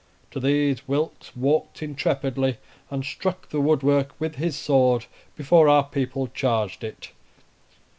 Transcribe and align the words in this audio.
To 0.31 0.39
these 0.39 0.87
Wilkes 0.87 1.35
walked 1.35 1.83
intrepidly, 1.83 2.57
and 2.89 3.05
struck 3.05 3.49
the 3.49 3.61
woodwork 3.61 4.19
with 4.19 4.37
his 4.37 4.55
sword 4.55 5.05
before 5.35 5.69
our 5.69 5.83
people 5.83 6.25
charged 6.27 6.83
it. 6.83 7.11